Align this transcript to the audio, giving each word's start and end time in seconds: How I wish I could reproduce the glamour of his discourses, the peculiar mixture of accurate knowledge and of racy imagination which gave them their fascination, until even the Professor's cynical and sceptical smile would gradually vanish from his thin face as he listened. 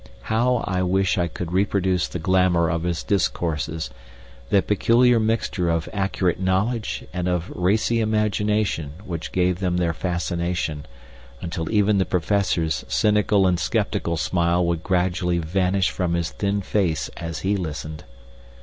How 0.33 0.63
I 0.65 0.81
wish 0.81 1.19
I 1.19 1.27
could 1.27 1.51
reproduce 1.53 2.07
the 2.07 2.17
glamour 2.17 2.69
of 2.71 2.81
his 2.81 3.03
discourses, 3.03 3.91
the 4.49 4.63
peculiar 4.63 5.19
mixture 5.19 5.69
of 5.69 5.87
accurate 5.93 6.39
knowledge 6.39 7.05
and 7.13 7.27
of 7.27 7.51
racy 7.51 7.99
imagination 7.99 8.93
which 9.05 9.31
gave 9.31 9.59
them 9.59 9.77
their 9.77 9.93
fascination, 9.93 10.87
until 11.39 11.69
even 11.69 11.99
the 11.99 12.05
Professor's 12.05 12.83
cynical 12.87 13.45
and 13.45 13.59
sceptical 13.59 14.17
smile 14.17 14.65
would 14.65 14.81
gradually 14.81 15.37
vanish 15.37 15.91
from 15.91 16.15
his 16.15 16.31
thin 16.31 16.61
face 16.63 17.09
as 17.17 17.41
he 17.41 17.55
listened. 17.55 18.03